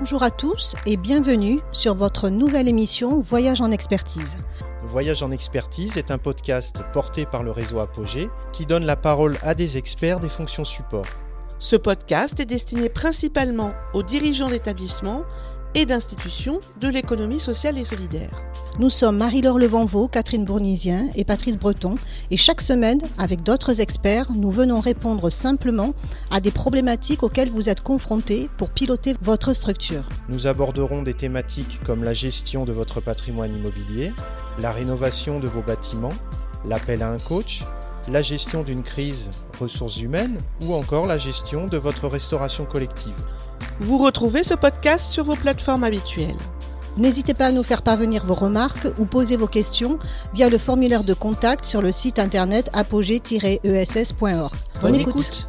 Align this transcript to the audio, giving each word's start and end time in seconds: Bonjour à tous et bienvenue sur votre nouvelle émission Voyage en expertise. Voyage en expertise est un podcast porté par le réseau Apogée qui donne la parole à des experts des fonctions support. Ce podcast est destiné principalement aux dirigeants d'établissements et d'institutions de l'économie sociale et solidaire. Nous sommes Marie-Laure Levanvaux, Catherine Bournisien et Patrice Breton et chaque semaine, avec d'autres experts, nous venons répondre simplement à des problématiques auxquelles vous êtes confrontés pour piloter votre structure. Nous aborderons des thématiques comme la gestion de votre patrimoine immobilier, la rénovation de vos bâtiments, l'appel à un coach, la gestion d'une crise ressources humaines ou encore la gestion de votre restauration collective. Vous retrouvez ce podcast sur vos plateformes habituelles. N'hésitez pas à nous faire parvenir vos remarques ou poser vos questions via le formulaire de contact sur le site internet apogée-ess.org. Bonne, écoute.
Bonjour 0.00 0.22
à 0.22 0.30
tous 0.30 0.76
et 0.86 0.96
bienvenue 0.96 1.60
sur 1.72 1.94
votre 1.94 2.30
nouvelle 2.30 2.68
émission 2.68 3.20
Voyage 3.20 3.60
en 3.60 3.70
expertise. 3.70 4.38
Voyage 4.84 5.22
en 5.22 5.30
expertise 5.30 5.98
est 5.98 6.10
un 6.10 6.16
podcast 6.16 6.82
porté 6.94 7.26
par 7.26 7.42
le 7.42 7.50
réseau 7.50 7.80
Apogée 7.80 8.30
qui 8.50 8.64
donne 8.64 8.86
la 8.86 8.96
parole 8.96 9.36
à 9.42 9.54
des 9.54 9.76
experts 9.76 10.18
des 10.18 10.30
fonctions 10.30 10.64
support. 10.64 11.04
Ce 11.58 11.76
podcast 11.76 12.40
est 12.40 12.46
destiné 12.46 12.88
principalement 12.88 13.72
aux 13.92 14.02
dirigeants 14.02 14.48
d'établissements 14.48 15.22
et 15.74 15.86
d'institutions 15.86 16.60
de 16.80 16.88
l'économie 16.88 17.40
sociale 17.40 17.78
et 17.78 17.84
solidaire. 17.84 18.30
Nous 18.78 18.90
sommes 18.90 19.18
Marie-Laure 19.18 19.58
Levanvaux, 19.58 20.08
Catherine 20.08 20.44
Bournisien 20.44 21.08
et 21.14 21.24
Patrice 21.24 21.56
Breton 21.56 21.96
et 22.30 22.36
chaque 22.36 22.60
semaine, 22.60 23.00
avec 23.18 23.42
d'autres 23.42 23.80
experts, 23.80 24.32
nous 24.34 24.50
venons 24.50 24.80
répondre 24.80 25.30
simplement 25.30 25.94
à 26.30 26.40
des 26.40 26.50
problématiques 26.50 27.22
auxquelles 27.22 27.50
vous 27.50 27.68
êtes 27.68 27.82
confrontés 27.82 28.48
pour 28.56 28.70
piloter 28.70 29.14
votre 29.22 29.54
structure. 29.54 30.02
Nous 30.28 30.46
aborderons 30.46 31.02
des 31.02 31.14
thématiques 31.14 31.80
comme 31.84 32.04
la 32.04 32.14
gestion 32.14 32.64
de 32.64 32.72
votre 32.72 33.00
patrimoine 33.00 33.54
immobilier, 33.54 34.12
la 34.58 34.72
rénovation 34.72 35.40
de 35.40 35.48
vos 35.48 35.62
bâtiments, 35.62 36.14
l'appel 36.64 37.02
à 37.02 37.10
un 37.10 37.18
coach, 37.18 37.62
la 38.08 38.22
gestion 38.22 38.62
d'une 38.62 38.82
crise 38.82 39.30
ressources 39.58 39.98
humaines 39.98 40.38
ou 40.62 40.74
encore 40.74 41.06
la 41.06 41.18
gestion 41.18 41.66
de 41.66 41.76
votre 41.76 42.08
restauration 42.08 42.64
collective. 42.64 43.14
Vous 43.80 43.96
retrouvez 43.96 44.44
ce 44.44 44.52
podcast 44.52 45.10
sur 45.10 45.24
vos 45.24 45.36
plateformes 45.36 45.84
habituelles. 45.84 46.36
N'hésitez 46.98 47.32
pas 47.32 47.46
à 47.46 47.50
nous 47.50 47.62
faire 47.62 47.80
parvenir 47.80 48.26
vos 48.26 48.34
remarques 48.34 48.88
ou 48.98 49.06
poser 49.06 49.36
vos 49.36 49.46
questions 49.46 49.98
via 50.34 50.50
le 50.50 50.58
formulaire 50.58 51.02
de 51.02 51.14
contact 51.14 51.64
sur 51.64 51.80
le 51.80 51.90
site 51.90 52.18
internet 52.18 52.68
apogée-ess.org. 52.74 54.52
Bonne, 54.82 54.94
écoute. 54.96 55.48